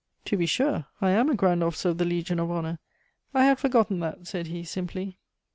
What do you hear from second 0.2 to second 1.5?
"To be sure, I am a